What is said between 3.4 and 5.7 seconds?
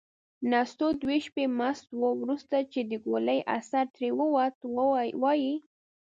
اثر ترې ووت، وايي: